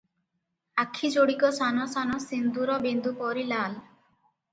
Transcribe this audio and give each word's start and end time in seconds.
ଆଖି 0.83 1.11
ଯୋଡ଼ିକ 1.15 1.51
ସାନ 1.57 1.85
ସାନ 1.91 2.15
ସିନ୍ଦୂର 2.23 2.79
ବିନ୍ଦୁ 2.87 3.13
ପରି 3.21 3.45
ଲାଲ। 3.53 3.69